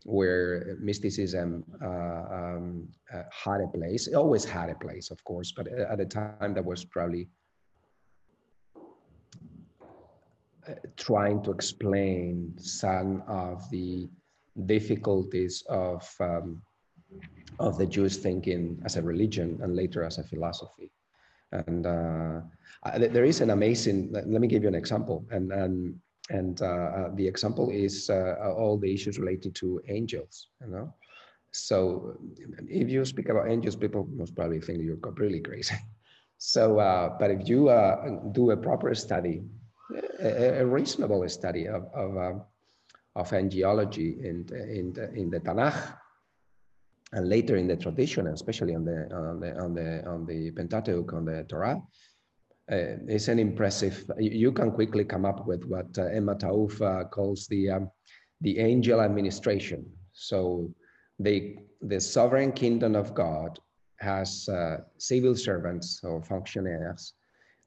[0.05, 4.07] where mysticism uh, um, uh, had a place.
[4.07, 7.27] It always had a place, of course, but at the time that was probably
[10.69, 14.07] uh, trying to explain some of the
[14.67, 16.61] difficulties of um,
[17.59, 20.91] of the Jewish thinking as a religion and later as a philosophy.
[21.51, 22.41] And uh,
[22.97, 24.11] there is an amazing.
[24.11, 25.25] Let, me give you an example.
[25.31, 25.99] And and
[26.29, 30.93] and uh, uh, the example is uh, all the issues related to angels you know?
[31.51, 32.17] So
[32.67, 35.75] if you speak about angels people most probably think you're completely crazy.
[36.37, 39.41] So uh, but if you uh, do a proper study
[40.19, 42.43] a, a reasonable study of of, um,
[43.15, 45.95] of angelology in in the, in the Tanakh
[47.13, 51.13] and later in the tradition especially on the on the on the on the Pentateuch
[51.13, 51.81] on the Torah
[52.71, 57.03] uh, it's an impressive, you can quickly come up with what uh, Emma Tauf uh,
[57.05, 57.91] calls the, um,
[58.41, 59.85] the angel administration.
[60.13, 60.73] So
[61.19, 63.59] the, the sovereign kingdom of God
[63.99, 67.13] has uh, civil servants or functionaries,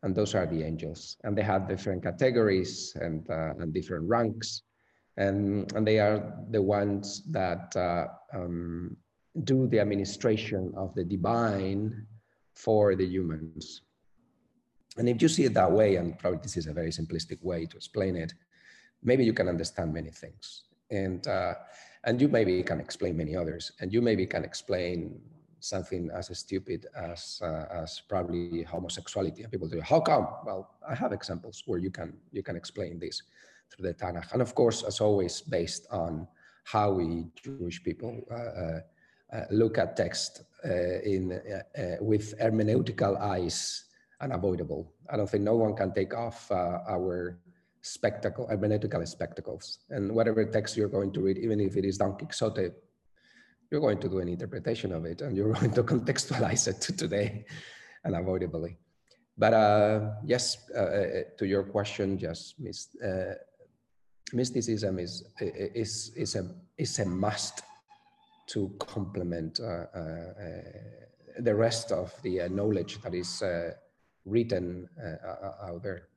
[0.03, 1.17] and those are the angels.
[1.23, 4.63] And they have different categories and, uh, and different ranks.
[5.17, 8.97] And, and they are the ones that uh, um,
[9.45, 12.07] do the administration of the divine
[12.55, 13.83] for the humans.
[14.99, 17.67] And if you see it that way, and probably this is a very simplistic way
[17.67, 18.35] to explain it,
[19.03, 20.65] maybe you can understand many things.
[20.91, 21.55] And, uh,
[22.05, 23.73] and you maybe can explain many others.
[23.81, 25.21] And you maybe can explain
[25.61, 29.43] something as stupid as, uh, as probably homosexuality.
[29.43, 30.27] And people say, how come?
[30.45, 33.23] Well, I have examples where you can, you can explain this
[33.71, 34.33] through the Tanakh.
[34.33, 36.27] And of course, as always, based on
[36.65, 38.81] how we Jewish people uh, uh,
[39.33, 41.41] uh look at text uh, in,
[42.01, 43.88] with hermeneutical eyes
[44.21, 44.93] unavoidable.
[45.11, 47.39] I don't think no one can take off uh, our
[47.83, 49.79] spectacle, hermeneutical spectacles.
[49.91, 52.71] And whatever text you're going to read, even if it is Don Quixote,
[53.71, 56.97] you're going to do an interpretation of it and you're going to contextualize it to
[56.97, 57.45] today
[58.05, 58.77] unavoidably.
[59.37, 61.07] But uh, yes, uh, uh
[61.39, 62.55] to your question, yes,
[63.05, 63.35] uh,
[64.33, 67.63] mysticism is, is, is, a, is a must
[68.49, 69.85] to complement uh,
[71.39, 73.43] the rest of the knowledge that is
[74.29, 76.09] written uh, out there.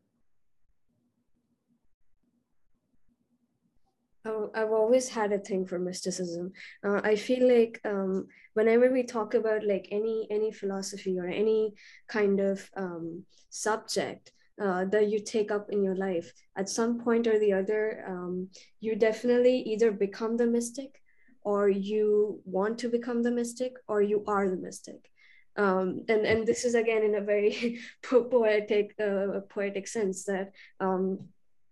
[4.54, 6.52] I've always had a thing for mysticism.
[6.84, 11.74] Uh, I feel like um, whenever we talk about like any any philosophy or any
[12.08, 17.28] kind of um, subject uh, that you take up in your life, at some point
[17.28, 21.02] or the other, um, you definitely either become the mystic,
[21.43, 25.12] or you want to become the mystic, or you are the mystic
[25.58, 31.20] um, and and this is again in a very poetic uh, poetic sense that um,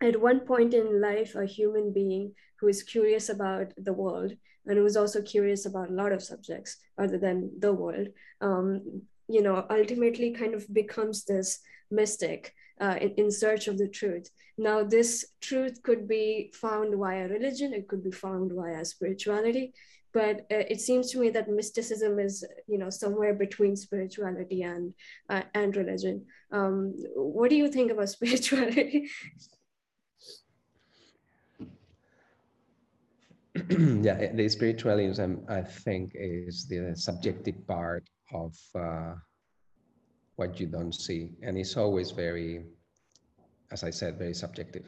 [0.01, 4.34] at one point in life a human being who is curious about the world
[4.65, 8.07] and who is also curious about a lot of subjects other than the world
[8.41, 11.59] um, you know ultimately kind of becomes this
[11.91, 14.30] mystic uh, in, in search of the truth.
[14.57, 17.73] Now this truth could be found via religion.
[17.73, 19.73] It could be found via spirituality
[20.14, 24.93] but uh, it seems to me that mysticism is you know somewhere between spirituality and
[25.30, 29.10] uh, and religion um, what do you think about spirituality
[33.70, 39.14] yeah the spiritualism i think is the subjective part of uh,
[40.39, 41.32] what you don't see.
[41.43, 42.64] And it's always very,
[43.72, 44.88] as I said, very subjective.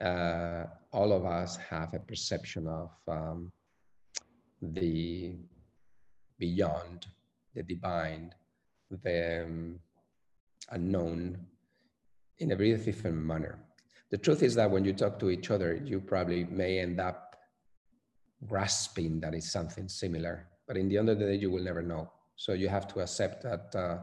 [0.00, 3.52] Uh, all of us have a perception of um,
[4.62, 5.34] the
[6.38, 7.06] beyond,
[7.54, 8.34] the divine,
[9.02, 9.78] the um,
[10.70, 11.38] unknown
[12.38, 13.58] in a very different manner.
[14.10, 17.36] The truth is that when you talk to each other, you probably may end up
[18.46, 20.48] grasping that it's something similar.
[20.66, 22.10] But in the end of the day, you will never know.
[22.36, 23.98] So you have to accept that uh,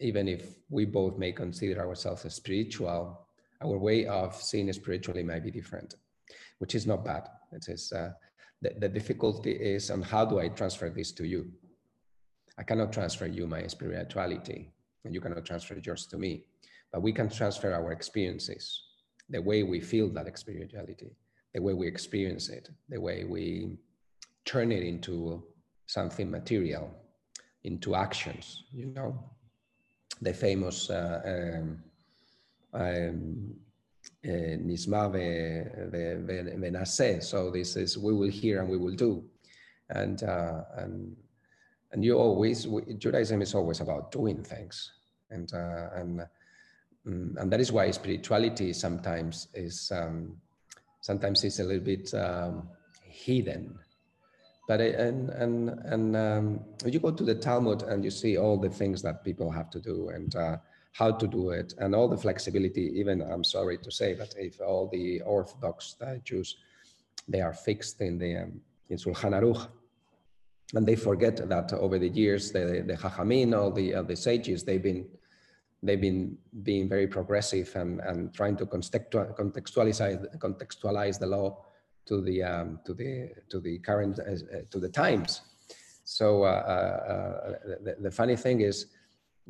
[0.00, 3.26] even if we both may consider ourselves as spiritual,
[3.62, 5.94] our way of seeing spiritually might be different,
[6.58, 7.28] which is not bad.
[7.52, 8.10] It is uh,
[8.64, 11.52] the, the difficulty is on how do I transfer this to you?
[12.58, 14.72] I cannot transfer you my spirituality,
[15.04, 16.46] and you cannot transfer yours to me,
[16.90, 18.82] but we can transfer our experiences,
[19.28, 21.10] the way we feel that spirituality,
[21.52, 23.76] the way we experience it, the way we
[24.46, 25.42] turn it into
[25.86, 26.90] something material,
[27.64, 29.18] into actions, you know.
[30.22, 31.82] The famous uh, um,
[32.72, 33.54] um,
[34.24, 35.10] Nishma
[35.90, 37.22] V'Naaseh.
[37.22, 39.24] So this is we will hear and we will do,
[39.90, 41.16] and uh, and
[41.92, 42.66] and you always
[42.98, 44.92] Judaism is always about doing things,
[45.30, 46.20] and uh, and
[47.06, 50.36] mm, and that is why spirituality sometimes is um,
[51.00, 52.68] sometimes it's a little bit um,
[53.02, 53.78] hidden.
[54.66, 58.58] But it, and and and um, you go to the Talmud and you see all
[58.58, 60.56] the things that people have to do and uh,
[60.94, 62.92] how to do it and all the flexibility.
[63.00, 66.56] Even I'm sorry to say, but if all the Orthodox uh, Jews
[67.28, 69.68] they are fixed in the um, in Shulchan Aruch,
[70.74, 74.62] and they forget that over the years the the Chachamim, all the uh, the sages,
[74.62, 75.04] they've been
[75.82, 81.64] they've been being very progressive and, and trying to contextualize contextualize the law
[82.06, 85.40] to the um, to the to the current uh, to the times.
[86.04, 88.86] So uh, uh, uh, the, the, funny thing is,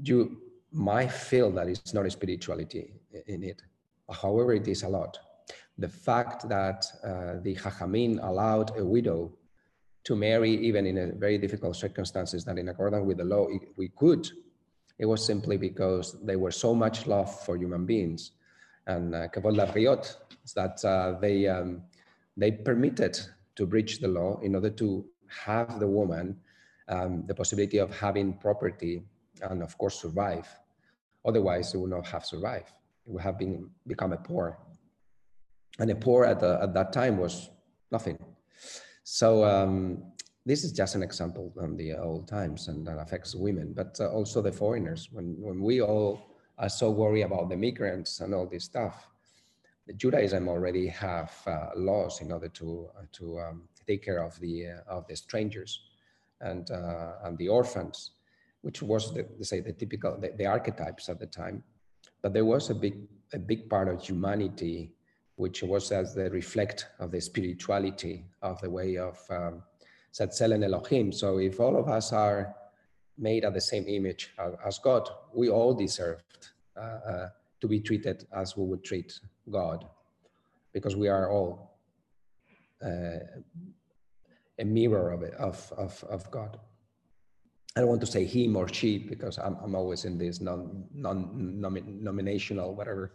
[0.05, 0.41] you
[0.75, 2.93] might feel that it's not spirituality
[3.27, 3.63] in it.
[4.11, 5.19] However, it is a lot.
[5.79, 9.33] The fact that uh, the Chachamim allowed a widow
[10.05, 14.29] to marry even in very difficult circumstances that in accordance with the law we could
[14.99, 18.33] it was simply because they were so much love for human beings
[18.87, 19.27] and uh,
[20.55, 21.83] that uh, they, um,
[22.37, 23.19] they permitted
[23.57, 26.37] to breach the law in order to have the woman
[26.89, 29.03] um, the possibility of having property
[29.43, 30.47] and of course survive.
[31.25, 32.73] Otherwise, it would not have survived.
[33.07, 34.59] It would have been become a poor.
[35.79, 37.51] And a poor at, the, at that time was
[37.91, 38.19] nothing.
[39.03, 40.13] So um,
[40.47, 44.09] this is just an example from the old times and that affects women, but uh,
[44.11, 45.09] also the foreigners.
[45.11, 49.09] When, when we all are so worried about the migrants and all this stuff,
[49.97, 54.69] Judaism already have uh, laws in order to, uh, to um, take care of the,
[54.69, 55.81] uh, of the strangers
[56.41, 58.13] and, uh, and the orphans,
[58.65, 61.63] which was, the, say, the typical, the, the archetypes at the time.
[62.23, 62.97] But there was a big,
[63.35, 64.95] a big part of humanity
[65.37, 69.63] which was as the reflect of the spirituality of the way of um,
[70.19, 71.13] and Elohim.
[71.13, 72.55] So if all of us are
[73.19, 74.33] made at the same image
[74.65, 77.29] as God, we all deserved uh, uh,
[77.61, 79.85] to be treated as we would treat God,
[80.73, 81.79] because we are all
[82.83, 83.19] uh,
[84.59, 86.59] a mirror of it of, of, of God.
[87.77, 90.85] I don't want to say him or she because I'm, I'm always in this non,
[90.95, 93.13] non nominational whatever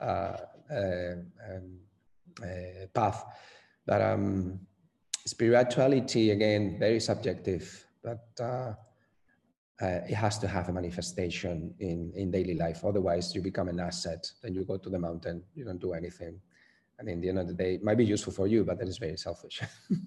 [0.00, 0.36] uh,
[0.72, 1.14] uh,
[1.46, 1.78] um,
[2.42, 3.22] uh, path,
[3.84, 4.60] but um,
[5.26, 8.72] spirituality again very subjective but uh,
[9.82, 12.86] uh, it has to have a manifestation in in daily life.
[12.86, 16.40] Otherwise you become an asset then you go to the mountain you don't do anything.
[16.98, 18.88] And in the end of the day it might be useful for you but that
[18.88, 19.60] is very selfish.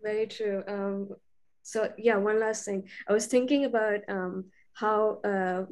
[0.00, 0.62] Very true.
[0.68, 1.08] Um,
[1.68, 4.44] so yeah one last thing i was thinking about um,
[4.78, 5.64] how uh,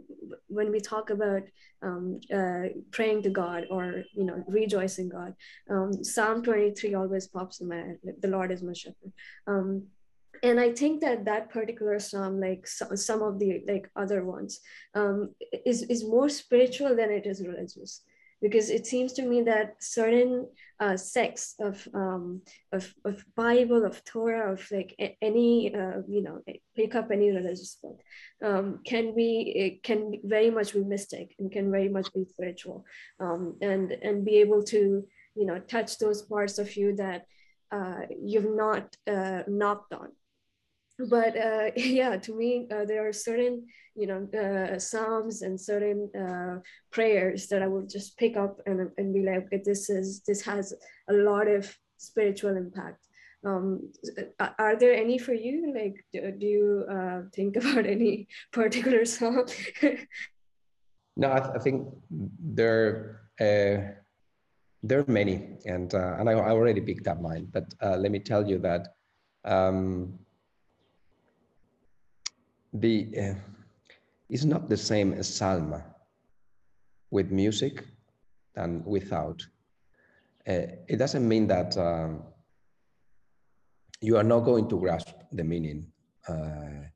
[0.49, 1.43] when we talk about
[1.83, 5.35] um, uh, praying to God or you know rejoicing God,
[5.71, 7.99] um, Psalm 23 always pops in my head.
[8.21, 9.13] The Lord is my shepherd.
[9.47, 9.85] Um,
[10.43, 14.61] and I think that that particular psalm, like some, some of the like other ones,
[14.95, 15.35] um,
[15.65, 18.03] is is more spiritual than it is religious
[18.41, 24.05] because it seems to me that certain uh, sects of, um, of of Bible, of
[24.05, 26.43] Torah, of like any uh, you know
[26.75, 27.99] pick up any religious book,
[28.45, 32.85] um, can be it can very much be mystic and can very much be spiritual,
[33.21, 37.25] um, and and be able to you know touch those parts of you that
[37.73, 40.09] uh, you've not uh, knocked on
[40.99, 46.11] but uh, yeah, to me, uh, there are certain, you know, uh, psalms and certain
[46.15, 50.23] uh, prayers that I would just pick up and, and be like, okay, this is
[50.27, 50.73] this has
[51.09, 53.07] a lot of spiritual impact.
[53.45, 53.93] Um,
[54.59, 55.73] are there any for you?
[55.73, 59.49] Like, do, do you uh, think about any particular song?
[61.17, 61.87] no, I, th I, think
[62.59, 63.95] there uh,
[64.83, 67.49] there are many, and uh, and I, I, already picked up mine.
[67.53, 68.97] But uh, let me tell you that
[69.45, 70.19] um,
[72.73, 73.35] the uh,
[74.29, 75.83] it's not the same as Salma
[77.11, 77.85] with music
[78.55, 79.47] than without.
[80.49, 82.23] Uh, it doesn't mean that um,
[84.01, 85.87] you are not going to grasp the meaning
[86.29, 86.87] uh,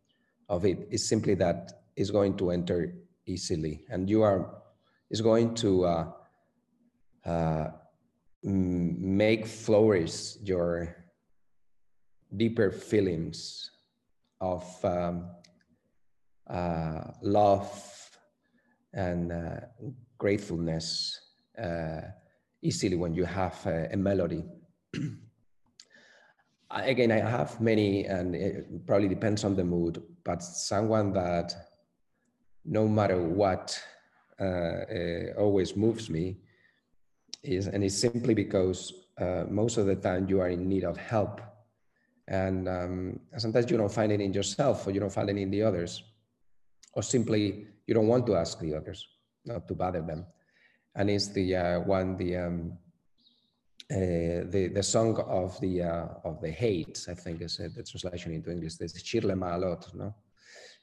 [0.49, 0.89] of it.
[0.91, 2.95] It's simply that it's going to enter
[3.27, 4.62] easily, and you are
[5.11, 6.12] is going to uh,
[7.25, 7.68] uh,
[8.43, 10.97] make flourish your
[12.37, 13.71] deeper feelings
[14.41, 15.27] of um,
[17.22, 17.90] love
[18.92, 19.61] and uh,
[20.18, 21.20] gratefulness
[21.62, 22.01] uh,
[22.62, 24.44] easily when you have a, a melody.
[26.70, 31.53] Again, I have many, and it probably depends on the mood, but someone that
[32.64, 33.80] no matter what
[34.40, 36.36] uh, uh, always moves me
[37.42, 40.96] is, and it's simply because uh, most of the time you are in need of
[40.96, 41.40] help.
[42.28, 45.51] And um, sometimes you don't find it in yourself or you don't find it in
[45.51, 46.05] the others,
[46.93, 49.09] or simply you don't want to ask the others,
[49.45, 50.26] not to bother them.
[50.95, 52.78] And it's the uh, one the um,
[53.91, 57.82] uh, the the song of the uh, of the hate I think is uh, the
[57.82, 58.76] translation into English.
[58.76, 60.14] There's This Shir LaMaalot, no,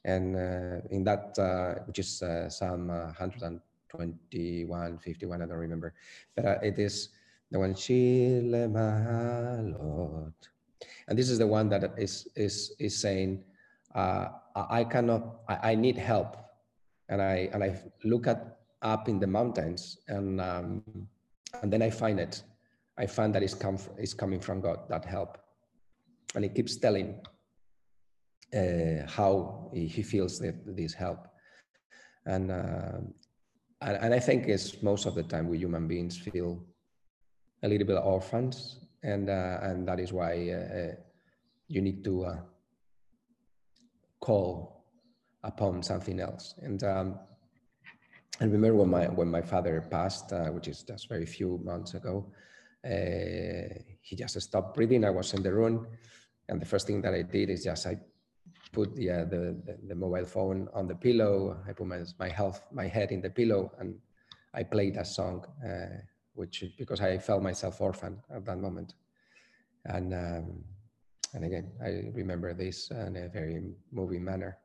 [0.04, 5.94] and uh, in that uh, which is Psalm 121, 51, I don't remember,
[6.36, 7.10] but it is
[7.50, 10.34] the one Shir LaMaalot,
[11.08, 13.44] and this is the one that is is is saying
[13.98, 16.38] I cannot I, I need help,
[17.10, 20.84] and I and I look at up in the mountains and um,
[21.62, 22.44] and then I find it.
[22.98, 25.38] I find that it's, come, it's coming from God, that help.
[26.36, 27.22] And he keeps telling
[28.56, 31.28] uh, how he feels that this help.
[32.26, 33.00] And, uh,
[33.82, 36.64] and, and I think it's most of the time we human beings feel
[37.64, 40.96] a little bit orphans, and uh, and that is why uh, uh,
[41.68, 42.40] you need to uh,
[44.28, 44.84] call
[45.44, 46.56] upon something else.
[46.68, 47.20] And um,
[48.40, 51.94] and remember when my when my father passed, uh, which is just very few months
[51.94, 52.16] ago,
[52.86, 53.70] uh,
[54.02, 55.06] he just stopped breathing.
[55.06, 55.88] I was in the room,
[56.50, 57.96] and the first thing that I did is just I
[58.72, 61.58] put the, uh, the, the, the mobile phone on the pillow.
[61.68, 63.96] I put my my health my head in the pillow, and
[64.54, 65.98] I played a song, uh,
[66.34, 68.94] which because I felt myself orphan at that moment,
[69.86, 70.64] and um,
[71.34, 73.62] and again I remember this in a very
[73.92, 74.58] moving manner.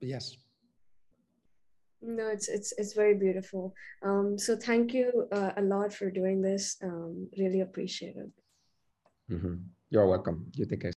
[0.00, 0.36] But yes.
[2.02, 3.74] No it's it's it's very beautiful.
[4.02, 6.76] Um so thank you uh, a lot for doing this.
[6.82, 8.30] Um really appreciate it.
[9.30, 9.56] Mm-hmm.
[9.90, 10.50] you're welcome.
[10.54, 10.88] You take care